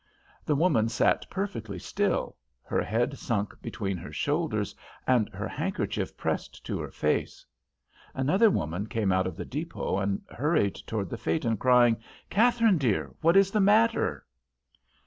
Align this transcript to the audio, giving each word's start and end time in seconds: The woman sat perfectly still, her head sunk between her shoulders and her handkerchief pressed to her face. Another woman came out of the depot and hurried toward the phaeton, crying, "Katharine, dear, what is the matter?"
The 0.43 0.55
woman 0.55 0.89
sat 0.89 1.29
perfectly 1.29 1.77
still, 1.77 2.35
her 2.63 2.81
head 2.81 3.19
sunk 3.19 3.53
between 3.61 3.97
her 3.97 4.11
shoulders 4.11 4.73
and 5.05 5.29
her 5.29 5.47
handkerchief 5.47 6.17
pressed 6.17 6.65
to 6.65 6.79
her 6.79 6.89
face. 6.89 7.45
Another 8.15 8.49
woman 8.49 8.87
came 8.87 9.11
out 9.11 9.27
of 9.27 9.35
the 9.35 9.45
depot 9.45 9.99
and 9.99 10.23
hurried 10.31 10.73
toward 10.73 11.11
the 11.11 11.19
phaeton, 11.19 11.55
crying, 11.55 11.97
"Katharine, 12.31 12.79
dear, 12.79 13.13
what 13.21 13.37
is 13.37 13.51
the 13.51 13.61
matter?" 13.61 14.25